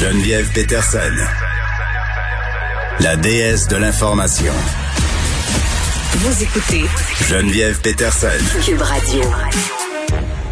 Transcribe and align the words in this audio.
Geneviève 0.00 0.50
Peterson, 0.54 1.12
la 3.00 3.16
déesse 3.16 3.68
de 3.68 3.76
l'information. 3.76 4.54
Vous 6.14 6.42
écoutez 6.42 6.86
Geneviève 7.28 7.78
Peterson. 7.82 8.28
Cube 8.64 8.80
Radio. 8.80 9.20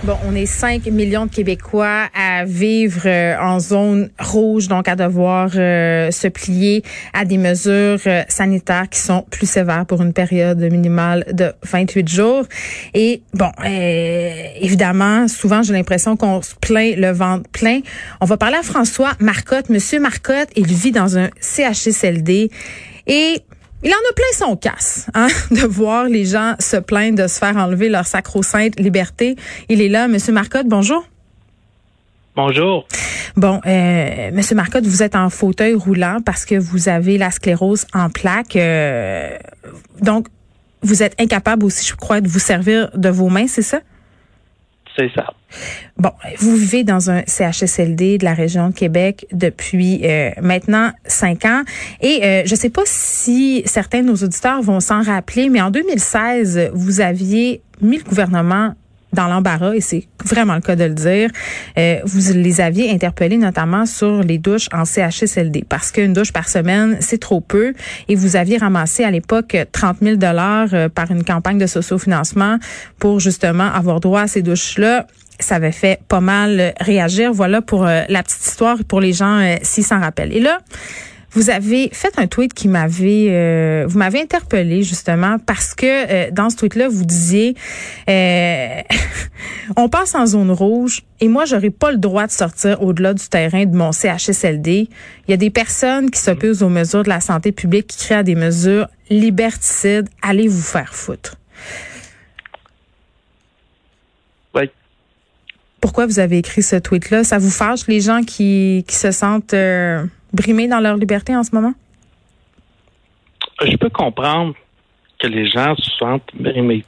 Bon, 0.09 0.17
on 0.27 0.35
est 0.35 0.47
5 0.47 0.87
millions 0.87 1.27
de 1.27 1.30
Québécois 1.30 2.09
à 2.15 2.47
vivre 2.47 3.03
euh, 3.05 3.37
en 3.39 3.61
zone 3.61 4.09
rouge, 4.19 4.67
donc 4.67 4.89
à 4.89 4.97
devoir 4.97 5.51
euh, 5.55 6.11
se 6.11 6.29
plier 6.29 6.83
à 7.12 7.27
des 7.27 7.37
mesures 7.37 8.01
euh, 8.07 8.23
sanitaires 8.27 8.89
qui 8.89 9.01
sont 9.01 9.27
plus 9.31 9.45
sévères 9.45 9.84
pour 9.84 10.01
une 10.01 10.15
période 10.15 10.61
minimale 10.61 11.27
de 11.34 11.53
28 11.62 12.09
jours. 12.09 12.45
Et 12.95 13.21
bon, 13.34 13.51
évidemment, 13.67 15.29
souvent 15.29 15.62
j'ai 15.62 15.75
l'impression 15.75 16.17
qu'on 16.17 16.41
se 16.41 16.55
plaint 16.55 16.97
le 16.97 17.11
ventre 17.11 17.51
plein. 17.51 17.81
On 18.23 18.25
va 18.25 18.39
parler 18.39 18.56
à 18.56 18.62
François 18.62 19.12
Marcotte. 19.20 19.69
Monsieur 19.69 20.01
Marcotte, 20.01 20.48
il 20.56 20.69
vit 20.69 20.92
dans 20.92 21.19
un 21.19 21.29
CHSLD 21.39 22.51
et 23.09 23.42
il 23.83 23.91
en 23.91 24.11
a 24.11 24.12
plein 24.15 24.47
son 24.47 24.57
casse, 24.57 25.09
hein, 25.15 25.29
de 25.51 25.67
voir 25.67 26.05
les 26.05 26.25
gens 26.25 26.55
se 26.59 26.77
plaindre 26.77 27.23
de 27.23 27.29
se 27.29 27.39
faire 27.39 27.57
enlever 27.57 27.89
leur 27.89 28.07
sacro-sainte 28.07 28.79
liberté. 28.79 29.37
Il 29.69 29.81
est 29.81 29.89
là, 29.89 30.09
Monsieur 30.09 30.33
Marcotte, 30.33 30.67
bonjour. 30.67 31.05
Bonjour. 32.35 32.87
Bon, 33.37 33.61
euh, 33.67 34.31
Monsieur 34.33 34.55
Marcotte, 34.55 34.85
vous 34.85 35.03
êtes 35.03 35.17
en 35.17 35.29
fauteuil 35.29 35.75
roulant 35.75 36.19
parce 36.25 36.45
que 36.45 36.55
vous 36.55 36.89
avez 36.89 37.19
la 37.19 37.31
sclérose 37.31 37.85
en 37.95 38.11
plaques. 38.11 38.57
Euh, 38.57 39.37
donc, 40.01 40.29
vous 40.83 41.03
êtes 41.03 41.20
incapable 41.20 41.65
aussi, 41.65 41.85
je 41.85 41.97
crois, 41.97 42.20
de 42.20 42.29
vous 42.29 42.39
servir 42.39 42.91
de 42.95 43.09
vos 43.09 43.29
mains, 43.29 43.48
c'est 43.48 43.63
ça? 43.63 43.81
C'est 44.97 45.11
ça. 45.15 45.33
Bon, 45.97 46.13
vous 46.39 46.55
vivez 46.55 46.85
dans 46.85 47.11
un 47.11 47.23
CHSLD 47.27 48.19
de 48.19 48.25
la 48.25 48.35
région 48.35 48.69
de 48.69 48.75
Québec 48.75 49.27
depuis 49.33 50.01
euh, 50.05 50.31
maintenant 50.41 50.93
cinq 51.07 51.45
ans. 51.45 51.63
Et 52.01 52.21
euh, 52.23 52.43
je 52.45 52.53
ne 52.53 52.59
sais 52.59 52.71
pas 52.71 52.83
si 52.85 53.63
certains 53.67 54.03
de 54.03 54.07
nos 54.07 54.17
auditeurs 54.17 54.63
vont 54.63 54.81
s'en 54.81 55.03
rappeler, 55.03 55.49
mais 55.49 55.61
en 55.61 55.71
2016, 55.71 56.71
vous 56.73 57.01
aviez 57.01 57.63
mis 57.81 57.99
le 57.99 58.05
gouvernement 58.05 58.75
dans 59.15 59.27
l'embarras, 59.27 59.75
et 59.75 59.81
c'est 59.81 60.07
vraiment 60.23 60.55
le 60.55 60.61
cas 60.61 60.77
de 60.77 60.85
le 60.85 60.95
dire. 60.95 61.31
Euh, 61.79 61.97
vous 62.05 62.35
les 62.35 62.61
aviez 62.61 62.91
interpellés 62.91 63.39
notamment 63.39 63.87
sur 63.87 64.23
les 64.23 64.37
douches 64.37 64.69
en 64.71 64.85
CHSLD 64.85 65.65
parce 65.67 65.91
qu'une 65.91 66.13
douche 66.13 66.31
par 66.31 66.47
semaine, 66.47 66.99
c'est 67.01 67.19
trop 67.19 67.41
peu. 67.41 67.73
Et 68.09 68.15
vous 68.15 68.37
aviez 68.37 68.59
ramassé 68.59 69.05
à 69.05 69.11
l'époque 69.11 69.57
30 69.73 69.97
000 70.03 70.17
dollars 70.17 70.91
par 70.95 71.11
une 71.11 71.25
campagne 71.25 71.57
de 71.57 71.67
sociofinancement 71.67 72.59
pour 72.99 73.19
justement 73.19 73.73
avoir 73.73 74.01
droit 74.01 74.21
à 74.21 74.27
ces 74.29 74.43
douches-là 74.43 75.07
ça 75.41 75.56
avait 75.56 75.72
fait 75.72 76.00
pas 76.08 76.20
mal 76.20 76.75
réagir. 76.81 77.33
Voilà 77.33 77.62
pour 77.62 77.86
euh, 77.86 78.03
la 78.08 78.22
petite 78.22 78.44
histoire 78.44 78.78
pour 78.86 79.00
les 79.00 79.12
gens 79.12 79.39
euh, 79.39 79.56
s'ils 79.62 79.84
s'en 79.84 80.00
rappellent. 80.00 80.33
Et 80.33 80.41
là, 80.41 80.61
vous 81.33 81.50
avez 81.50 81.91
fait 81.92 82.19
un 82.19 82.27
tweet 82.27 82.55
qui 82.55 82.69
m'avait, 82.69 83.28
euh, 83.28 83.84
vous 83.86 83.98
m'avez 83.98 84.20
interpellé 84.20 84.83
justement 84.83 85.36
parce 85.39 85.74
que 85.74 86.30
dans 86.30 86.48
ce 86.48 86.57
tweet-là, 86.57 86.89
vous 86.89 87.05
disiez, 87.05 87.55
on 89.77 89.89
passe 89.90 90.14
en 90.14 90.24
zone 90.24 90.51
rouge 90.51 91.02
et 91.20 91.29
moi, 91.29 91.45
j'aurais 91.45 91.70
pas 91.70 91.92
le 91.92 91.98
droit 91.98 92.27
de 92.27 92.33
sortir 92.33 92.83
au-delà 92.83 93.13
du 93.13 93.29
terrain 93.29 93.67
de 93.67 93.77
mon 93.77 93.92
CHSLD. 93.92 94.89
Il 95.27 95.30
y 95.30 95.34
a 95.34 95.36
des 95.36 95.51
personnes 95.51 96.11
qui 96.11 96.18
s'opposent 96.18 96.63
aux 96.63 96.70
mesures 96.70 97.02
de 97.02 97.11
la 97.11 97.20
santé 97.20 97.52
publique, 97.52 97.89
qui 97.89 97.98
créent 98.07 98.24
des 98.24 98.34
mesures 98.34 98.89
liberticides. 99.11 100.08
Allez 100.23 100.48
vous 100.48 100.63
faire 100.63 100.95
foutre. 100.95 101.36
Pourquoi 105.80 106.06
vous 106.06 106.18
avez 106.18 106.39
écrit 106.39 106.62
ce 106.62 106.77
tweet-là? 106.77 107.24
Ça 107.24 107.39
vous 107.39 107.50
fâche 107.50 107.86
les 107.86 108.00
gens 108.00 108.22
qui, 108.22 108.84
qui 108.89 108.96
se 108.96 109.11
sentent 109.11 109.55
euh, 109.55 110.05
brimés 110.33 110.68
dans 110.68 110.80
leur 110.80 110.96
liberté 110.96 111.36
en 111.36 111.44
ce 111.44 111.55
moment? 111.55 111.74
Je 113.62 113.77
peux 113.77 113.90
comprendre 113.90 114.55
que 115.18 115.27
les 115.27 115.48
gens 115.48 115.74
se 115.77 115.90
sentent 115.98 116.30
brimés. 116.34 116.84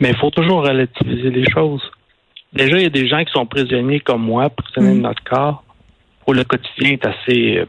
Mais 0.00 0.10
il 0.10 0.16
faut 0.16 0.30
toujours 0.30 0.62
relativiser 0.62 1.30
les 1.30 1.50
choses. 1.50 1.82
Déjà, 2.52 2.76
il 2.76 2.82
y 2.82 2.86
a 2.86 2.90
des 2.90 3.08
gens 3.08 3.24
qui 3.24 3.32
sont 3.32 3.46
prisonniers 3.46 4.00
comme 4.00 4.22
moi, 4.22 4.48
prisonniers 4.50 4.94
de 4.94 5.00
mm. 5.00 5.02
notre 5.02 5.24
corps, 5.24 5.64
où 6.26 6.32
le 6.32 6.44
quotidien 6.44 6.92
est 6.92 7.06
assez 7.06 7.58
euh, 7.58 7.66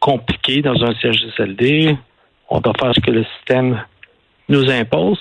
compliqué 0.00 0.62
dans 0.62 0.82
un 0.82 0.94
CHSLD. 0.94 1.96
On 2.48 2.60
doit 2.60 2.74
faire 2.78 2.94
ce 2.94 3.00
que 3.00 3.10
le 3.10 3.24
système 3.36 3.82
nous 4.48 4.70
impose. 4.70 5.18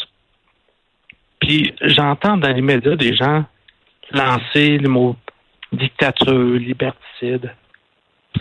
Puis 1.39 1.73
j'entends 1.81 2.37
dans 2.37 2.49
les 2.49 2.61
médias 2.61 2.95
des 2.95 3.15
gens 3.15 3.45
lancer 4.13 4.77
le 4.77 4.89
mot 4.89 5.15
dictature, 5.71 6.53
liberticide. 6.55 7.51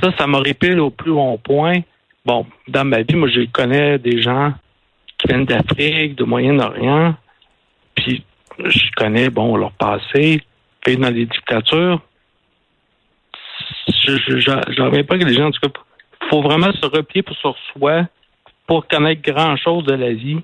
Ça, 0.02 0.12
ça 0.18 0.26
me 0.26 0.38
répile 0.38 0.80
au 0.80 0.90
plus 0.90 1.10
haut 1.10 1.38
point. 1.38 1.80
Bon, 2.24 2.46
dans 2.68 2.84
ma 2.84 3.02
vie, 3.02 3.14
moi, 3.14 3.28
je 3.28 3.46
connais 3.50 3.98
des 3.98 4.20
gens 4.20 4.52
qui 5.18 5.28
viennent 5.28 5.44
d'Afrique, 5.44 6.16
de 6.16 6.24
Moyen-Orient, 6.24 7.14
puis 7.94 8.24
je 8.58 8.90
connais, 8.96 9.30
bon, 9.30 9.56
leur 9.56 9.72
passé, 9.72 10.40
fait 10.84 10.96
dans 10.96 11.10
les 11.10 11.26
dictatures. 11.26 12.00
Je 13.88 14.82
reviens 14.82 15.04
pas 15.04 15.18
que 15.18 15.24
les 15.24 15.34
gens, 15.34 15.46
en 15.46 15.50
tout 15.50 15.60
cas, 15.60 15.80
faut 16.28 16.42
vraiment 16.42 16.72
se 16.72 16.86
replier 16.86 17.24
sur 17.40 17.56
soi 17.72 18.06
pour 18.66 18.86
connaître 18.86 19.22
grand-chose 19.22 19.84
de 19.84 19.94
la 19.94 20.12
vie, 20.12 20.38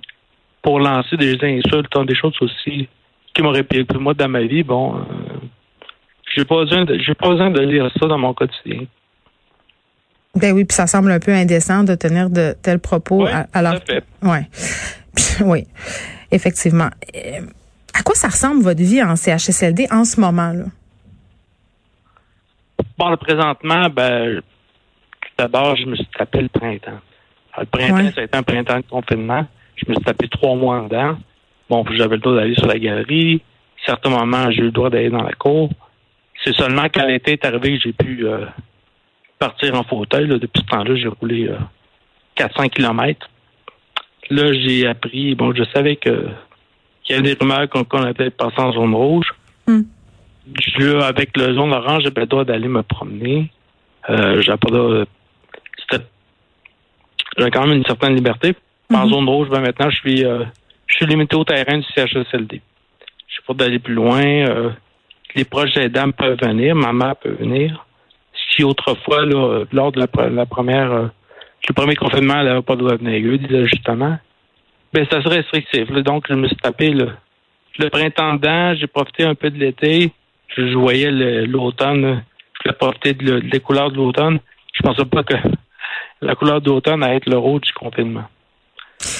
pour 0.62 0.80
lancer 0.80 1.16
des 1.16 1.36
insultes, 1.42 2.06
des 2.06 2.14
choses 2.14 2.36
aussi 2.40 2.88
qui 3.36 3.42
m'aurait 3.42 3.62
payé. 3.62 3.86
Moi, 3.98 4.14
dans 4.14 4.28
ma 4.28 4.42
vie, 4.42 4.62
bon, 4.62 4.96
euh, 4.96 5.02
j'ai 6.34 6.44
pas 6.44 6.56
besoin 6.56 6.84
de, 6.84 6.98
j'ai 6.98 7.14
pas 7.14 7.28
besoin 7.28 7.50
de 7.50 7.60
lire 7.60 7.90
ça 8.00 8.06
dans 8.06 8.18
mon 8.18 8.32
quotidien. 8.32 8.86
Ben 10.34 10.52
oui, 10.52 10.64
puis 10.64 10.74
ça 10.74 10.86
semble 10.86 11.10
un 11.10 11.20
peu 11.20 11.32
indécent 11.32 11.84
de 11.84 11.94
tenir 11.94 12.30
de 12.30 12.54
tels 12.62 12.78
propos. 12.78 13.24
Oui, 13.24 13.30
alors, 13.52 13.74
ouais, 14.22 14.48
oui, 15.44 15.66
effectivement. 16.30 16.88
Euh, 17.14 17.40
à 17.94 18.02
quoi 18.02 18.14
ça 18.14 18.28
ressemble 18.28 18.62
votre 18.62 18.82
vie 18.82 19.02
en 19.02 19.16
CHSLD 19.16 19.86
en 19.90 20.04
ce 20.04 20.20
moment 20.20 20.52
là? 20.52 20.64
Bon, 22.98 23.10
le 23.10 23.16
présentement, 23.16 23.88
ben, 23.90 24.40
tout 24.40 25.28
d'abord, 25.38 25.76
je 25.76 25.84
me 25.84 25.96
suis 25.96 26.08
tapé 26.18 26.40
le 26.40 26.48
printemps. 26.48 27.00
le 27.58 27.66
printemps, 27.66 28.10
ça 28.14 28.20
a 28.22 28.24
été 28.24 28.36
un 28.36 28.42
printemps 28.42 28.78
de 28.78 28.86
confinement. 28.88 29.46
Je 29.76 29.84
me 29.90 29.94
suis 29.94 30.04
tapé 30.04 30.28
trois 30.28 30.54
mois 30.54 30.82
dedans. 30.82 31.16
Bon, 31.68 31.84
j'avais 31.92 32.16
le 32.16 32.22
droit 32.22 32.34
d'aller 32.34 32.54
sur 32.54 32.66
la 32.66 32.78
galerie. 32.78 33.42
À 33.82 33.86
certains 33.86 34.10
moments, 34.10 34.50
j'ai 34.50 34.60
eu 34.60 34.66
le 34.66 34.70
droit 34.70 34.90
d'aller 34.90 35.10
dans 35.10 35.22
la 35.22 35.32
cour. 35.32 35.70
C'est 36.44 36.54
seulement 36.54 36.86
quand 36.92 37.06
l'été 37.06 37.32
est 37.32 37.44
arrivé 37.44 37.76
que 37.76 37.82
j'ai 37.84 37.92
pu 37.92 38.26
euh, 38.26 38.44
partir 39.38 39.74
en 39.74 39.82
fauteuil. 39.84 40.28
Depuis 40.28 40.62
ce 40.62 40.66
temps-là, 40.66 40.94
j'ai 40.96 41.08
roulé 41.08 41.50
400 42.36 42.62
euh, 42.62 42.68
kilomètres. 42.68 43.28
Là, 44.30 44.52
j'ai 44.52 44.86
appris, 44.86 45.34
bon, 45.34 45.54
je 45.54 45.64
savais 45.74 45.96
que 45.96 46.28
qu'il 47.02 47.14
y 47.14 47.18
avait 47.18 47.34
des 47.34 47.38
rumeurs 47.38 47.68
qu'on 47.68 48.02
allait 48.02 48.30
passer 48.30 48.58
en 48.58 48.72
zone 48.72 48.94
rouge. 48.94 49.32
Hmm. 49.66 49.82
Je, 50.60 51.00
avec 51.02 51.36
le 51.36 51.54
zone 51.54 51.72
orange, 51.72 52.02
j'avais 52.02 52.22
le 52.22 52.26
droit 52.26 52.44
d'aller 52.44 52.68
me 52.68 52.82
promener. 52.82 53.50
Euh, 54.10 54.42
j'avais 54.42 54.66
quand 57.50 57.66
même 57.66 57.76
une 57.78 57.84
certaine 57.84 58.14
liberté. 58.14 58.56
En 58.92 59.06
hmm. 59.06 59.10
zone 59.10 59.28
rouge, 59.28 59.48
ben 59.48 59.60
maintenant, 59.60 59.90
je 59.90 59.96
suis 59.96 60.24
je 60.96 61.04
suis 61.04 61.12
limité 61.12 61.36
au 61.36 61.44
terrain 61.44 61.76
du 61.76 61.86
CHSLD. 61.94 62.62
Je 63.28 63.32
suis 63.34 63.42
pas 63.46 63.52
d'aller 63.52 63.78
plus 63.78 63.92
loin. 63.92 64.24
Euh, 64.24 64.70
les 65.34 65.44
proches 65.44 65.76
aidants 65.76 66.10
peuvent 66.10 66.38
venir, 66.40 66.74
ma 66.74 66.94
mère 66.94 67.16
peut 67.16 67.36
venir. 67.38 67.84
Si 68.50 68.64
autrefois, 68.64 69.26
lors 69.26 69.92
de 69.92 70.00
la, 70.00 70.46
première, 70.46 70.92
euh, 70.92 71.06
le 71.68 71.74
premier 71.74 71.96
confinement, 71.96 72.36
elle 72.38 72.46
n'avait 72.46 72.62
pas 72.62 72.76
de 72.76 72.80
droit 72.80 72.96
de 72.96 73.04
venir, 73.04 73.66
justement, 73.66 74.18
ben 74.94 75.06
ça 75.10 75.22
serait 75.22 75.36
restrictif. 75.36 75.90
donc, 76.02 76.24
je 76.30 76.34
me 76.34 76.46
suis 76.46 76.56
tapé 76.56 76.90
le, 76.90 77.10
printemps 77.90 78.34
dedans, 78.34 78.74
j'ai 78.74 78.86
profité 78.86 79.24
un 79.24 79.34
peu 79.34 79.50
de 79.50 79.58
l'été, 79.58 80.12
je, 80.56 80.74
voyais 80.74 81.10
l'automne, 81.10 82.22
je 82.54 82.62
voulais 82.62 82.78
profiter 82.78 83.12
de, 83.12 83.40
des 83.40 83.60
couleurs 83.60 83.90
de 83.90 83.96
l'automne. 83.96 84.38
Je 84.72 84.82
pensais 84.82 85.04
pas 85.04 85.22
que 85.22 85.34
la 86.22 86.34
couleur 86.34 86.62
d'automne 86.62 87.02
allait 87.02 87.16
être 87.16 87.28
le 87.28 87.36
rouge 87.36 87.62
du 87.62 87.72
confinement. 87.74 88.24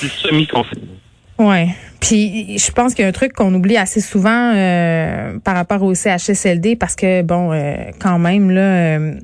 Du 0.01 0.09
semi-confinement. 0.09 1.01
Ouais. 1.39 1.69
Puis 2.01 2.59
je 2.59 2.71
pense 2.73 2.95
qu'il 2.95 3.03
y 3.03 3.07
a 3.07 3.09
un 3.09 3.13
truc 3.13 3.33
qu'on 3.33 3.53
oublie 3.53 3.77
assez 3.77 4.01
souvent 4.01 4.53
euh, 4.55 5.39
par 5.41 5.55
rapport 5.55 5.83
au 5.83 5.95
CHSLD 5.95 6.77
parce 6.77 6.97
que 6.97 7.23
bon, 7.23 7.53
euh, 7.53 7.75
quand 7.99 8.19
même 8.19 8.51
là. 8.51 8.61
Euh, 8.99 9.15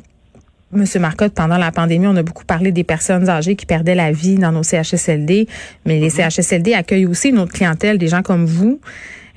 Monsieur 0.75 1.01
Marcotte, 1.01 1.35
pendant 1.35 1.59
la 1.59 1.71
pandémie, 1.71 2.07
on 2.07 2.17
a 2.17 2.23
beaucoup 2.23 2.47
parlé 2.47 2.73
des 2.73 2.83
personnes 2.83 3.29
âgées 3.29 3.57
qui 3.57 3.67
perdaient 3.67 3.95
la 3.95 4.11
vie 4.11 4.37
dans 4.37 4.53
nos 4.53 4.63
CHSLD, 4.63 5.47
mais 5.85 6.01
les 6.01 6.09
mm-hmm. 6.09 6.31
CHSLD 6.31 6.73
accueillent 6.73 7.05
aussi 7.05 7.31
notre 7.31 7.53
clientèle, 7.53 7.99
des 7.99 8.09
gens 8.09 8.23
comme 8.23 8.47
vous, 8.47 8.81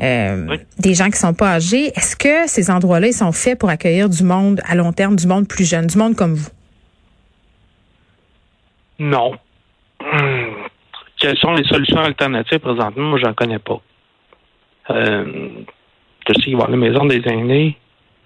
euh, 0.01 0.57
des 0.80 0.94
gens 0.94 1.10
qui 1.10 1.19
sont 1.19 1.33
pas 1.33 1.56
âgés. 1.56 1.92
Est-ce 1.98 2.16
que 2.16 2.48
ces 2.48 2.72
endroits-là, 2.72 3.07
ils 3.07 3.13
sont 3.13 3.33
faits 3.33 3.60
pour 3.60 3.69
accueillir 3.69 4.07
du 4.07 4.24
monde 4.24 4.62
à 4.66 4.75
long 4.75 4.94
terme, 4.94 5.18
du 5.18 5.27
monde 5.27 5.45
plus 5.45 5.66
jeune, 5.69 5.88
du 5.88 5.98
monde 5.98 6.16
comme 6.16 6.36
vous? 6.36 6.50
Non. 9.00 9.33
Quelles 11.25 11.39
sont 11.39 11.54
les 11.54 11.63
solutions 11.63 12.01
alternatives 12.01 12.60
présentement? 12.60 13.04
Moi, 13.10 13.18
j'en 13.18 13.33
connais 13.33 13.57
pas. 13.57 13.81
Euh, 14.92 15.25
je 16.27 16.33
sais 16.36 16.42
qu'il 16.42 16.56
va 16.56 16.66
y 16.66 16.66
avoir 16.66 16.69
les 16.69 16.77
maisons 16.77 17.06
des 17.06 17.27
aînés 17.27 17.75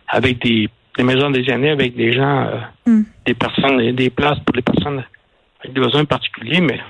avec 0.10 0.40
des 0.40 0.68
des 0.98 1.04
maisons 1.06 1.30
des 1.30 1.50
aînés 1.50 1.70
avec 1.70 1.96
des 1.96 2.12
gens, 2.12 2.48
euh, 2.48 2.58
hmm. 2.86 3.04
des 3.26 3.34
personnes, 3.36 3.92
des 3.94 4.10
places 4.10 4.40
pour 4.40 4.54
les 4.54 4.62
personnes 4.62 5.02
avec 5.62 5.74
des 5.74 5.80
besoins 5.80 6.04
particuliers, 6.04 6.60
mais 6.60 6.82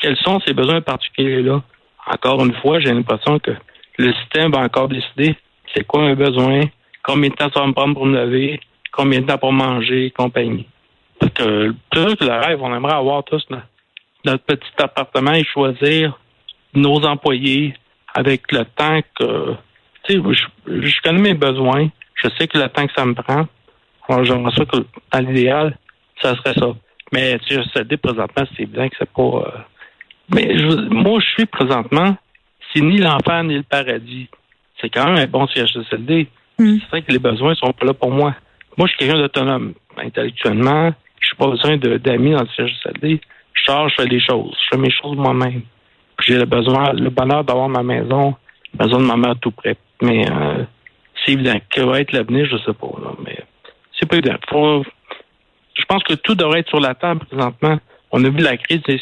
quels 0.00 0.16
sont 0.18 0.38
ces 0.46 0.54
besoins 0.54 0.82
particuliers-là? 0.82 1.64
Encore 2.06 2.44
une 2.44 2.54
fois, 2.54 2.78
j'ai 2.78 2.92
l'impression 2.92 3.40
que 3.40 3.50
le 3.96 4.12
système 4.12 4.52
va 4.52 4.60
encore 4.60 4.86
décider 4.86 5.34
c'est 5.74 5.84
quoi 5.84 6.04
un 6.04 6.14
besoin, 6.14 6.60
combien 7.02 7.30
de 7.30 7.34
temps 7.34 7.50
ça 7.52 7.58
va 7.58 7.66
me 7.66 7.72
prendre 7.72 7.94
pour 7.94 8.06
me 8.06 8.16
lever, 8.24 8.60
combien 8.92 9.20
de 9.20 9.26
temps 9.26 9.38
pour 9.38 9.52
manger, 9.52 10.12
compagnie. 10.16 10.68
Parce 11.18 11.32
que 11.32 11.74
que 11.90 12.24
le 12.24 12.46
rêve, 12.46 12.62
on 12.62 12.72
aimerait 12.72 12.94
avoir 12.94 13.24
tous 13.24 13.44
notre, 14.24 14.44
petit 14.44 14.70
appartement 14.78 15.32
et 15.32 15.44
choisir 15.44 16.18
nos 16.74 17.04
employés 17.04 17.74
avec 18.14 18.50
le 18.52 18.64
temps 18.64 19.00
que 19.18 19.54
tu 20.04 20.14
sais, 20.14 20.22
je, 20.66 20.88
je 20.88 21.02
connais 21.02 21.20
mes 21.20 21.34
besoins, 21.34 21.88
je 22.14 22.28
sais 22.38 22.48
que 22.48 22.58
le 22.58 22.68
temps 22.68 22.86
que 22.86 22.92
ça 22.96 23.04
me 23.04 23.14
prend, 23.14 23.46
alors 24.08 24.24
j'aimerais 24.24 24.54
ça 24.56 24.64
que, 24.64 24.78
dans 25.12 25.18
l'idéal, 25.20 25.76
ça 26.20 26.34
serait 26.36 26.54
ça. 26.54 26.74
Mais 27.12 27.38
tu 27.46 27.54
sais, 27.54 27.96
présentement, 27.96 28.44
c'est 28.56 28.66
bien 28.66 28.88
que 28.88 28.96
c'est 28.98 29.10
pas. 29.10 29.22
Euh, 29.22 29.58
mais 30.34 30.54
moi, 30.90 31.20
je 31.20 31.26
suis 31.26 31.46
présentement, 31.46 32.16
c'est 32.72 32.82
ni 32.82 32.98
l'enfer 32.98 33.44
ni 33.44 33.56
le 33.56 33.62
paradis. 33.62 34.28
C'est 34.80 34.90
quand 34.90 35.06
même 35.06 35.16
un 35.16 35.26
bon 35.26 35.46
CHSLD. 35.46 36.28
Mm. 36.58 36.78
C'est 36.80 36.88
vrai 36.90 37.02
que 37.02 37.12
les 37.12 37.18
besoins 37.18 37.54
sont 37.54 37.72
pas 37.72 37.86
là 37.86 37.94
pour 37.94 38.10
moi. 38.10 38.34
Moi, 38.76 38.86
je 38.86 38.92
suis 38.92 38.98
quelqu'un 38.98 39.20
d'autonome. 39.20 39.74
Intellectuellement, 39.96 40.92
je 41.20 41.30
n'ai 41.30 41.38
pas 41.38 41.46
besoin 41.48 41.76
d'amis 41.76 42.32
dans 42.32 42.42
le 42.42 42.48
CHSLD. 42.56 43.20
Je 43.68 43.94
fais 43.94 44.08
des 44.08 44.20
choses. 44.20 44.56
Je 44.62 44.68
fais 44.70 44.80
mes 44.80 44.90
choses 44.90 45.16
moi-même. 45.16 45.62
J'ai 46.20 46.38
le 46.38 46.46
besoin, 46.46 46.92
le 46.92 47.10
bonheur 47.10 47.44
d'avoir 47.44 47.68
ma 47.68 47.82
maison, 47.82 48.34
la 48.76 48.86
maison 48.86 48.98
de 48.98 49.04
ma 49.04 49.16
mère 49.16 49.36
tout 49.40 49.50
près. 49.50 49.76
Mais 50.02 50.28
euh, 50.30 50.64
c'est 51.24 51.32
évident. 51.32 51.58
Que 51.70 51.82
va 51.82 52.00
être 52.00 52.12
l'avenir, 52.12 52.46
je 52.46 52.54
ne 52.54 52.60
sais 52.60 52.72
pas. 52.72 52.88
mais 53.24 53.38
c'est 53.98 54.08
pas 54.08 54.16
évident. 54.16 54.36
je 54.50 55.84
pense 55.86 56.02
que 56.04 56.14
tout 56.14 56.34
devrait 56.34 56.60
être 56.60 56.68
sur 56.68 56.80
la 56.80 56.94
table 56.94 57.24
présentement. 57.26 57.78
On 58.10 58.24
a 58.24 58.30
vu 58.30 58.38
la 58.38 58.56
crise 58.56 58.80
des, 58.82 58.98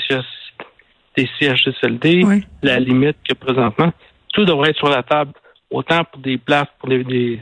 CHSLD, 1.16 2.24
la 2.62 2.80
limite 2.80 3.16
que 3.26 3.34
présentement. 3.34 3.92
Tout 4.32 4.44
devrait 4.44 4.70
être 4.70 4.78
sur 4.78 4.90
la 4.90 5.02
table, 5.02 5.32
autant 5.70 6.02
pour 6.04 6.20
des 6.20 6.38
places 6.38 6.68
pour 6.78 6.88
des, 6.88 7.40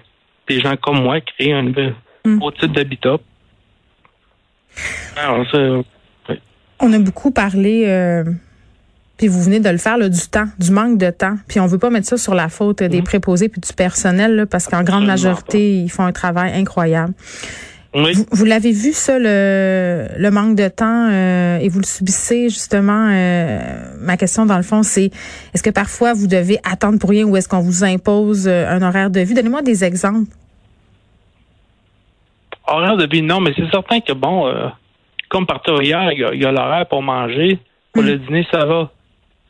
gens 0.48 0.76
comme 0.76 1.02
moi, 1.02 1.20
créer 1.20 1.54
un 1.54 1.62
nouveau 1.62 1.94
mm. 2.24 2.52
type 2.60 2.72
d'habitat. 2.72 3.16
On 6.84 6.92
a 6.92 6.98
beaucoup 6.98 7.30
parlé 7.30 7.84
euh, 7.86 8.24
puis 9.16 9.28
vous 9.28 9.40
venez 9.40 9.58
de 9.58 9.70
le 9.70 9.78
faire, 9.78 9.96
là, 9.96 10.10
du 10.10 10.20
temps, 10.28 10.48
du 10.58 10.70
manque 10.70 10.98
de 10.98 11.08
temps. 11.08 11.36
Puis 11.48 11.58
on 11.60 11.66
veut 11.66 11.78
pas 11.78 11.88
mettre 11.88 12.06
ça 12.06 12.18
sur 12.18 12.34
la 12.34 12.50
faute 12.50 12.82
des 12.82 12.98
mhm. 12.98 13.04
préposés 13.04 13.48
puis 13.48 13.60
du 13.60 13.72
personnel, 13.72 14.36
là, 14.36 14.46
parce 14.46 14.66
qu'en 14.66 14.82
grande 14.82 15.06
majorité, 15.06 15.78
ils 15.78 15.88
font 15.88 16.04
un 16.04 16.12
travail 16.12 16.52
incroyable. 16.52 17.14
Oui. 17.94 18.12
Vous, 18.32 18.44
l'avez 18.44 18.72
vu, 18.72 18.92
ça, 18.92 19.18
le, 19.18 20.08
le 20.18 20.30
manque 20.30 20.56
de 20.56 20.68
temps, 20.68 21.08
euh, 21.10 21.58
et 21.58 21.68
vous 21.70 21.78
le 21.78 21.86
subissez, 21.86 22.50
justement. 22.50 23.08
Euh, 23.10 23.60
ma 24.00 24.18
question, 24.18 24.44
dans 24.44 24.56
le 24.58 24.64
fond, 24.64 24.82
c'est 24.82 25.10
est-ce 25.54 25.62
que 25.62 25.70
parfois 25.70 26.12
vous 26.12 26.26
devez 26.26 26.58
attendre 26.70 26.98
pour 26.98 27.08
rien 27.08 27.24
ou 27.24 27.36
est-ce 27.36 27.48
qu'on 27.48 27.60
vous 27.60 27.84
impose 27.84 28.46
un 28.46 28.82
horaire 28.82 29.08
de 29.10 29.20
vie? 29.20 29.32
Donnez-moi 29.32 29.62
des 29.62 29.84
exemples. 29.84 30.28
Horaire 32.66 32.96
de 32.96 33.06
vie, 33.06 33.22
non, 33.22 33.40
mais 33.40 33.52
c'est 33.56 33.70
certain 33.70 34.00
que, 34.00 34.12
bon, 34.12 34.52
comme 35.34 35.46
partout 35.46 35.80
hier, 35.82 36.12
il 36.12 36.40
y 36.40 36.44
a, 36.44 36.52
l'horaire 36.52 36.86
pour 36.86 37.02
manger. 37.02 37.58
Pour 37.92 38.04
le 38.04 38.14
hmm. 38.14 38.18
dîner, 38.18 38.46
ça 38.52 38.64
va 38.64 38.90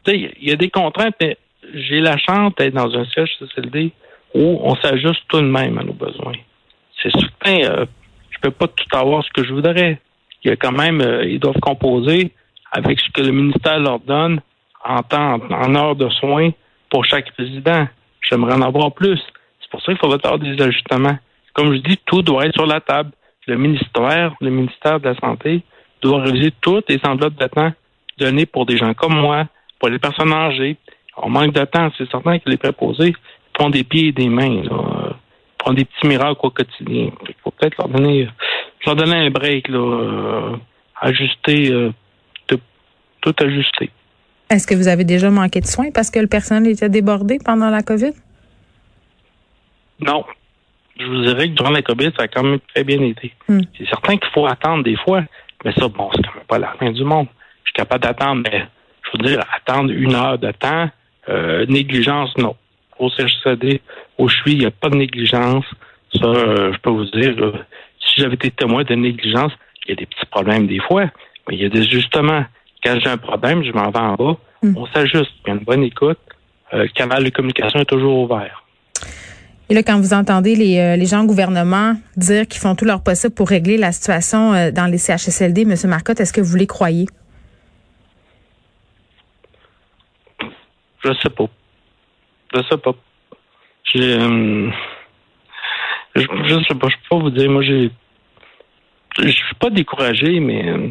il 0.06 0.32
y 0.40 0.50
a 0.50 0.56
des 0.56 0.70
contraintes, 0.70 1.14
mais 1.20 1.36
j'ai 1.75 2.00
la 2.00 2.16
chance 2.16 2.54
d'être 2.56 2.75
dans 2.75 2.94
un 2.94 3.04
CHSLD 3.04 3.92
où 4.34 4.60
on 4.62 4.75
s'ajuste 4.76 5.22
tout 5.28 5.40
de 5.40 5.46
même 5.46 5.78
à 5.78 5.82
nos 5.82 5.92
besoins. 5.92 6.32
C'est 7.02 7.10
certain, 7.10 7.70
euh, 7.70 7.86
je 8.31 8.38
peux 8.40 8.50
pas 8.50 8.66
tout 8.66 8.96
avoir 8.96 9.25
ce 9.25 9.31
que 9.31 9.44
je 9.44 9.52
voudrais. 9.52 10.00
Il 10.42 10.48
y 10.48 10.50
a 10.50 10.56
quand 10.56 10.72
même, 10.72 11.00
euh, 11.00 11.25
ils 11.25 11.38
doivent 11.38 11.60
composer 11.60 12.32
avec 12.72 13.00
ce 13.00 13.10
que 13.10 13.22
le 13.22 13.32
ministère 13.32 13.78
leur 13.78 14.00
donne 14.00 14.40
en 14.84 15.02
temps, 15.02 15.38
en 15.50 15.75
heure 15.75 15.96
de 15.96 16.08
soins 16.10 16.50
pour 16.90 17.04
chaque 17.04 17.28
résident. 17.38 17.86
J'aimerais 18.28 18.54
en 18.54 18.62
avoir 18.62 18.92
plus. 18.92 19.20
C'est 19.60 19.70
pour 19.70 19.81
ça 19.82 19.92
qu'il 19.92 19.98
faudrait 19.98 20.20
avoir 20.25 20.38
des 20.38 20.60
ajustements. 20.62 21.19
Comme 21.54 21.75
je 21.75 21.81
dis, 21.81 21.98
tout 22.04 22.22
doit 22.22 22.46
être 22.46 22.54
sur 22.54 22.66
la 22.66 22.81
table. 22.81 23.10
Le 23.46 23.56
ministère, 23.56 24.34
le 24.40 24.50
ministère 24.50 25.00
de 25.00 25.08
la 25.08 25.14
Santé 25.16 25.62
doit 26.04 26.22
réviser 26.22 26.52
toutes 26.60 26.88
les 26.88 27.00
enveloppes 27.04 27.40
de 27.40 27.46
temps 27.46 27.72
données 28.18 28.46
pour 28.46 28.66
des 28.66 28.76
gens 28.76 28.94
comme 28.94 29.18
moi, 29.18 29.46
pour 29.78 29.88
les 29.88 29.98
personnes 29.98 30.32
âgées, 30.32 30.76
on 31.16 31.28
manque 31.28 31.52
de 31.52 31.64
temps. 31.64 31.90
C'est 31.98 32.08
certain 32.10 32.38
que 32.38 32.48
les 32.48 32.56
préposés 32.56 33.14
font 33.56 33.70
des 33.70 33.84
pieds 33.84 34.08
et 34.08 34.12
des 34.12 34.28
mains, 34.28 34.62
là, 34.62 35.16
font 35.62 35.72
des 35.72 35.84
petits 35.84 36.06
miracles 36.06 36.40
au 36.42 36.50
quotidien. 36.50 37.10
Il 37.28 37.34
faut 37.42 37.50
peut-être 37.50 37.76
leur 37.78 37.88
donner, 37.88 38.28
leur 38.86 38.96
donner 38.96 39.16
un 39.16 39.30
break, 39.30 39.68
là, 39.68 39.78
euh, 39.78 40.56
ajuster, 41.00 41.72
euh, 41.72 41.92
tout, 42.46 43.34
ajuster. 43.40 43.90
Est-ce 44.50 44.66
que 44.66 44.74
vous 44.74 44.88
avez 44.88 45.04
déjà 45.04 45.30
manqué 45.30 45.60
de 45.60 45.66
soins 45.66 45.90
parce 45.90 46.10
que 46.10 46.18
le 46.18 46.26
personnel 46.26 46.70
était 46.70 46.90
débordé 46.90 47.38
pendant 47.42 47.70
la 47.70 47.82
COVID? 47.82 48.12
Non. 50.00 50.24
Je 51.00 51.06
vous 51.06 51.22
dirais 51.22 51.48
que 51.48 51.54
durant 51.54 51.70
la 51.70 51.80
COVID, 51.80 52.10
ça 52.16 52.24
a 52.24 52.28
quand 52.28 52.42
même 52.42 52.60
très 52.74 52.84
bien 52.84 53.00
été. 53.00 53.32
Hmm. 53.48 53.60
C'est 53.78 53.88
certain 53.88 54.18
qu'il 54.18 54.30
faut 54.34 54.46
attendre 54.46 54.84
des 54.84 54.96
fois, 54.96 55.22
mais 55.64 55.72
ça, 55.72 55.88
bon, 55.88 56.11
c'est 56.14 56.22
quand 56.22 56.34
même 56.34 56.44
pas 56.46 56.58
la 56.58 56.72
fin 56.78 56.90
du 56.90 57.05
monde. 57.05 57.26
Je 57.64 57.70
suis 57.70 57.75
capable 57.75 58.02
d'attendre, 58.02 58.43
mais 58.50 58.66
dire, 59.22 59.40
attendre 59.55 59.93
une 59.93 60.14
heure 60.14 60.38
de 60.38 60.50
temps, 60.52 60.90
euh, 61.28 61.66
négligence, 61.66 62.37
non. 62.38 62.56
Au 62.99 63.11
CHCD, 63.11 63.81
où 64.19 64.28
je 64.28 64.37
suis, 64.37 64.52
il 64.52 64.58
n'y 64.61 64.66
a 64.66 64.70
pas 64.70 64.88
de 64.88 64.96
négligence. 64.96 65.64
Ça, 66.14 66.26
euh, 66.26 66.72
je 66.72 66.78
peux 66.78 66.90
vous 66.90 67.05
dire, 67.06 67.34
si 67.98 68.20
j'avais 68.20 68.34
été 68.34 68.50
témoin 68.50 68.84
de 68.84 68.94
négligence, 68.94 69.53
il 69.86 69.91
y 69.91 69.93
a 69.93 69.96
des 69.96 70.06
petits 70.06 70.27
problèmes 70.27 70.67
des 70.67 70.81
fois, 70.81 71.05
mais 71.48 71.56
il 71.56 71.62
y 71.62 71.65
a 71.65 71.69
des 71.69 71.81
ajustements. 71.81 72.44
Quand 72.84 72.98
j'ai 73.00 73.10
un 73.10 73.19
problème, 73.19 73.65
je 73.65 73.72
m'en 73.72 73.91
vais 73.91 73.98
en 73.98 74.15
bas, 74.15 74.36
hmm. 74.62 74.77
on 74.77 74.86
s'ajuste. 74.86 75.32
Il 75.44 75.48
y 75.48 75.50
a 75.50 75.55
une 75.55 75.65
bonne 75.65 75.82
écoute. 75.82 76.19
Euh, 76.72 76.82
le 76.82 76.88
canal 76.88 77.24
de 77.24 77.31
communication 77.31 77.81
est 77.81 77.84
toujours 77.84 78.20
ouvert. 78.20 78.63
Et 79.68 79.74
là, 79.74 79.82
quand 79.82 79.98
vous 79.98 80.12
entendez 80.12 80.54
les, 80.54 80.96
les 80.96 81.06
gens 81.06 81.22
au 81.22 81.26
gouvernement 81.26 81.94
dire 82.16 82.46
qu'ils 82.46 82.60
font 82.60 82.74
tout 82.74 82.84
leur 82.84 83.02
possible 83.02 83.34
pour 83.34 83.48
régler 83.48 83.78
la 83.78 83.92
situation 83.92 84.70
dans 84.70 84.90
les 84.90 84.98
CHSLD, 84.98 85.62
M. 85.62 85.74
Marcotte, 85.86 86.20
est-ce 86.20 86.32
que 86.32 86.42
vous 86.42 86.56
les 86.56 86.66
croyez? 86.66 87.06
Je 91.04 91.12
sais 91.22 91.30
pas. 91.30 91.44
Je 92.54 92.62
sais 92.70 92.78
pas. 92.78 92.92
J'ai. 93.84 94.14
Euh, 94.14 94.70
je, 96.16 96.22
je, 96.22 96.64
sais 96.66 96.74
pas. 96.74 96.88
Je 96.88 96.96
peux 96.96 97.08
pas 97.10 97.18
vous 97.18 97.30
dire. 97.30 97.50
Moi, 97.50 97.62
j'ai. 97.62 97.90
Je 99.18 99.28
suis 99.28 99.54
pas 99.60 99.70
découragé, 99.70 100.40
mais. 100.40 100.68
Euh, 100.68 100.88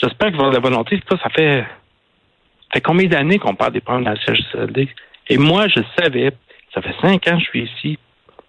j'espère 0.00 0.28
qu'il 0.28 0.36
va 0.38 0.44
y 0.44 0.46
avoir 0.46 0.50
de 0.50 0.56
la 0.56 0.60
volonté. 0.60 1.00
Ça, 1.08 1.16
ça 1.22 1.30
fait. 1.30 1.60
Ça 1.60 2.74
fait 2.74 2.80
combien 2.80 3.06
d'années 3.06 3.38
qu'on 3.38 3.54
parle 3.54 3.72
des 3.72 3.80
problèmes 3.80 4.04
de 4.04 4.10
la 4.10 4.16
CHSLD? 4.16 4.88
Et 5.28 5.38
moi, 5.38 5.68
je 5.68 5.80
savais. 5.98 6.32
Ça 6.74 6.80
fait 6.80 6.94
cinq 7.00 7.28
ans 7.28 7.36
que 7.36 7.44
je 7.44 7.44
suis 7.44 7.62
ici. 7.64 7.98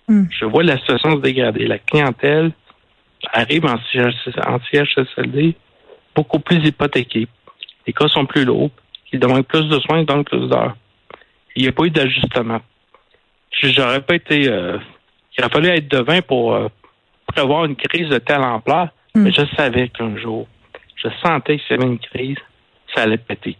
Hmm. 0.08 0.26
Je 0.30 0.46
vois 0.46 0.64
la 0.64 0.78
situation 0.78 1.12
se 1.12 1.22
dégrader. 1.22 1.68
La 1.68 1.80
clientèle 1.80 2.52
arrive 3.32 3.66
en, 3.66 3.76
en 3.76 4.60
CHSLD 4.72 5.56
beaucoup 6.16 6.40
plus 6.40 6.66
hypothéquée. 6.66 7.28
Les 7.86 7.94
cas 7.94 8.08
sont 8.08 8.26
plus 8.26 8.46
lourds. 8.46 8.72
Il 9.12 9.20
demande 9.20 9.46
plus 9.46 9.68
de 9.68 9.80
soins, 9.80 10.04
donc 10.04 10.30
plus 10.30 10.48
d'heures. 10.48 10.76
Il 11.56 11.64
n'y 11.64 11.68
a 11.68 11.72
pas 11.72 11.84
eu 11.84 11.92
d'ajustement. 11.92 12.62
J'aurais 13.62 14.02
pas 14.02 14.16
été. 14.16 14.50
Euh, 14.50 14.78
il 15.38 15.44
aurait 15.44 15.54
fallu 15.54 15.68
être 15.70 15.88
devin 15.88 16.22
pour 16.22 16.54
euh, 16.54 16.68
prévoir 17.28 17.66
une 17.66 17.76
crise 17.76 18.10
de 18.10 18.18
telle 18.18 18.42
ampleur, 18.42 18.90
hmm. 19.14 19.22
mais 19.22 19.32
je 19.32 19.44
savais 19.56 19.90
qu'un 19.90 20.18
jour, 20.18 20.48
je 20.96 21.08
sentais 21.24 21.58
que 21.58 21.64
s'il 21.64 21.78
y 21.78 21.80
avait 21.80 21.92
une 21.92 22.00
crise, 22.00 22.38
ça 22.94 23.04
allait 23.04 23.18
péter. 23.18 23.58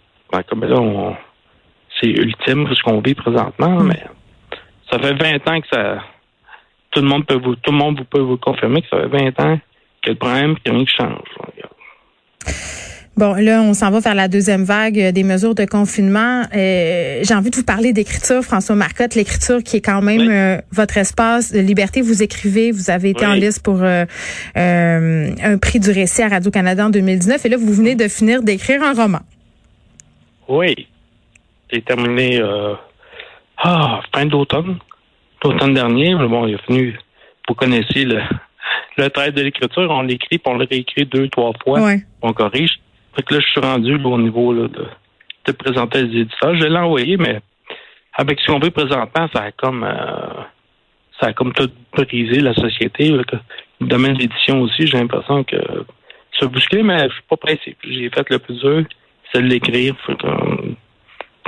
comme 0.50 0.66
là, 0.66 1.18
c'est 2.00 2.08
ultime 2.08 2.68
ce 2.74 2.82
qu'on 2.82 3.02
vit 3.02 3.16
présentement, 3.16 3.80
hmm. 3.80 3.88
mais 3.88 4.04
ça 4.94 5.00
fait 5.00 5.14
20 5.14 5.48
ans 5.50 5.62
que 5.62 5.68
ça. 5.72 5.98
Tout 6.92 7.02
le 7.02 7.08
monde 7.08 7.26
peut 7.26 7.40
vous, 7.44 7.56
tout 7.56 7.72
le 7.72 7.78
monde 7.78 8.00
peut 8.10 8.20
vous 8.22 8.38
confirmer 8.38 8.82
que 8.82 8.88
ça 8.90 8.98
fait 9.02 9.08
20 9.08 9.40
ans 9.40 9.60
que 10.04 10.10
le 10.12 10.16
problème, 10.16 10.56
qu'il 10.60 10.72
n'y 10.74 10.78
a 10.78 10.80
rien 10.80 10.86
qui 10.86 10.94
change. 10.96 12.54
Bon, 13.16 13.36
là, 13.36 13.62
on 13.62 13.76
s'en 13.76 13.92
va 13.92 14.00
vers 14.00 14.16
la 14.16 14.28
deuxième 14.28 14.64
vague 14.64 15.00
euh, 15.00 15.12
des 15.12 15.24
mesures 15.24 15.54
de 15.54 15.66
confinement. 15.66 16.42
Euh, 16.56 17.20
J'ai 17.24 17.36
envie 17.36 17.52
de 17.52 17.56
vous 17.56 17.64
parler 17.64 17.94
d'écriture, 17.94 18.42
François 18.42 18.76
Marcotte, 18.76 19.14
l'écriture 19.14 19.62
qui 19.64 19.78
est 19.78 19.82
quand 19.82 20.02
même 20.02 20.22
Oui. 20.22 20.28
euh, 20.32 20.58
votre 20.72 20.98
espace 20.98 21.52
de 21.52 21.60
liberté. 21.60 22.02
Vous 22.02 22.24
écrivez, 22.24 22.72
vous 22.72 22.90
avez 22.90 23.12
été 23.12 23.24
Oui. 23.24 23.32
en 23.32 23.36
liste 23.36 23.64
pour 23.64 23.84
euh, 23.84 24.06
un 24.56 25.58
prix 25.60 25.80
du 25.80 25.92
récit 25.92 26.24
à 26.24 26.28
Radio-Canada 26.30 26.88
en 26.88 26.90
2019 26.90 27.46
et 27.46 27.50
là, 27.50 27.58
vous 27.58 27.72
venez 27.74 27.94
de 27.94 28.08
finir 28.08 28.42
d'écrire 28.42 28.82
un 28.82 28.94
roman. 28.94 29.20
Oui. 30.48 30.88
J'ai 31.72 31.84
terminé 31.84 32.42
ah, 33.58 34.02
fin 34.14 34.26
d'automne. 34.26 34.78
L'automne 35.44 35.74
dernier. 35.74 36.16
Bon, 36.16 36.48
il 36.48 36.56
a 36.56 36.60
venu. 36.68 36.98
Vous 37.48 37.56
connaissez 37.56 38.06
le, 38.06 38.22
le 38.98 39.10
trait 39.10 39.32
de 39.32 39.42
l'écriture. 39.42 39.90
On 39.90 40.02
l'écrit, 40.02 40.38
puis 40.38 40.54
on 40.54 40.58
le 40.58 40.66
réécrit 40.70 41.06
deux, 41.06 41.28
trois 41.30 41.52
fois. 41.64 41.82
Ouais. 41.82 42.04
On 42.22 42.34
corrige. 42.34 42.80
Fait 43.16 43.24
que 43.24 43.36
là, 43.36 43.40
je 43.42 43.48
suis 43.48 43.62
rendu 43.62 43.98
là, 43.98 44.08
au 44.10 44.18
niveau 44.18 44.54
là, 44.54 44.68
de, 44.68 44.88
de 45.46 45.52
présenter 45.52 46.04
les 46.04 46.22
éditeurs. 46.22 46.56
Je 46.56 46.66
l'ai 46.66 46.78
envoyé, 46.78 47.18
mais 47.18 47.42
avec 48.16 48.40
ce 48.40 48.48
qu'on 48.48 48.60
veut 48.60 48.72
présentement, 48.72 49.28
ça 49.34 49.44
a 49.44 49.52
comme 49.52 49.84
euh, 49.84 50.44
ça 51.20 51.28
a 51.28 51.34
comme 51.34 51.54
tout 51.54 51.70
brisé 51.94 52.40
la 52.40 52.54
société. 52.54 53.10
là, 53.10 53.24
que 53.24 53.36
le 53.82 53.88
domaine 53.88 54.14
de 54.14 54.20
l'édition 54.20 54.62
aussi, 54.62 54.88
j'ai 54.88 54.98
l'impression 54.98 55.44
que 55.44 55.58
se 56.40 56.46
bousculer, 56.46 56.84
mais 56.84 57.08
je 57.10 57.14
suis 57.14 57.24
pas 57.30 57.38
pressé. 57.38 57.76
J'ai 57.84 58.10
fait 58.10 58.30
le 58.30 58.40
plus 58.40 58.60
dur, 58.60 58.84
c'est 59.32 59.42
de 59.42 59.48
l'écrire. 59.48 59.96
Euh, 60.10 60.74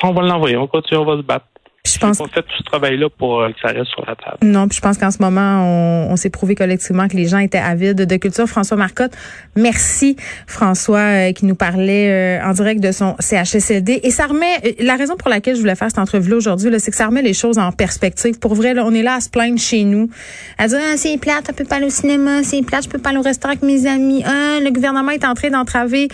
on 0.04 0.12
va 0.12 0.22
l'envoyer, 0.22 0.58
on 0.58 0.68
continue, 0.68 1.00
on 1.00 1.06
va 1.06 1.18
se 1.18 1.22
battre. 1.22 1.46
Puis 1.86 1.94
je 1.94 2.00
pense 2.00 2.20
On 2.20 2.28
fait 2.28 2.42
tout 2.42 2.58
ce 2.58 2.64
travail-là 2.64 3.10
pour 3.16 3.42
euh, 3.42 3.50
que 3.50 3.60
ça 3.62 3.68
reste 3.68 3.92
sur 3.92 4.04
la 4.06 4.16
table. 4.16 4.38
Non, 4.42 4.68
puis 4.68 4.76
je 4.76 4.82
pense 4.82 4.98
qu'en 4.98 5.12
ce 5.12 5.22
moment, 5.22 5.62
on, 5.64 6.12
on 6.12 6.16
s'est 6.16 6.32
prouvé 6.32 6.56
collectivement 6.56 7.08
que 7.08 7.16
les 7.16 7.28
gens 7.28 7.38
étaient 7.38 7.60
avides 7.60 8.02
de 8.02 8.16
culture. 8.18 8.48
François 8.48 8.76
Marcotte, 8.76 9.14
merci 9.56 10.16
François 10.48 10.98
euh, 10.98 11.32
qui 11.32 11.46
nous 11.46 11.56
parlait 11.56 12.40
euh, 12.40 12.44
en 12.44 12.54
direct 12.54 12.82
de 12.82 12.92
son 12.92 13.16
CHSLD. 13.20 14.00
Et 14.04 14.10
ça 14.10 14.26
remet, 14.26 14.46
euh, 14.66 14.72
la 14.80 14.96
raison 14.96 15.16
pour 15.16 15.30
laquelle 15.30 15.56
je 15.56 15.62
voulais 15.62 15.76
faire 15.76 15.90
cette 15.90 16.00
entrevue-là 16.00 16.38
aujourd'hui, 16.38 16.72
c'est 16.80 16.92
que 16.92 16.98
ça 16.98 17.06
remet 17.06 17.22
les 17.22 17.34
choses 17.34 17.58
en 17.58 17.72
perspective. 17.72 18.40
Pour 18.40 18.56
vrai, 18.56 18.74
là, 18.74 18.84
on 18.86 18.94
est 18.94 19.04
là 19.04 19.16
à 19.16 19.22
se 19.22 19.30
plaindre 19.30 19.60
chez 19.60 19.84
nous, 19.84 20.10
à 20.58 20.68
dire 20.68 20.80
ah, 20.82 20.98
c'est 20.98 21.18
plate, 21.20 21.46
je 21.48 21.54
peux 21.54 21.66
pas 21.66 21.76
aller 21.76 21.86
au 21.86 21.90
cinéma, 21.90 22.44
c'est 22.44 22.64
plate, 22.64 22.86
je 22.86 22.90
peux 22.90 23.00
pas 23.00 23.10
aller 23.10 23.20
au 23.20 23.24
restaurant 23.24 23.54
avec 23.54 23.64
mes 23.64 23.86
amis. 23.88 24.24
Ah, 24.26 24.60
le 24.62 24.72
gouvernement 24.72 25.12
est 25.12 25.26
en 25.26 25.34
train 25.34 25.50
d'entraver 25.50 26.08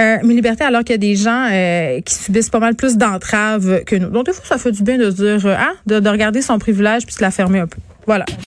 euh, 0.00 0.18
mes 0.22 0.34
libertés 0.34 0.64
alors 0.64 0.80
qu'il 0.80 0.92
y 0.92 0.94
a 0.94 0.98
des 0.98 1.16
gens 1.16 1.48
euh, 1.50 2.00
qui 2.00 2.14
subissent 2.14 2.50
pas 2.50 2.60
mal 2.60 2.74
plus 2.74 2.96
d'entraves 2.96 3.84
que 3.84 3.96
nous. 3.96 4.10
Donc 4.10 4.26
des 4.26 4.32
fois, 4.32 4.44
ça 4.44 4.58
fait 4.58 4.72
du 4.72 4.82
bien 4.82 4.98
de 4.98 5.10
se 5.10 5.15
ah, 5.20 5.72
de, 5.86 6.00
de 6.00 6.08
regarder 6.08 6.42
son 6.42 6.58
privilège 6.58 7.06
puis 7.06 7.14
de 7.16 7.22
la 7.22 7.30
fermer 7.30 7.60
un 7.60 7.66
peu. 7.66 7.78
Voilà. 8.06 8.24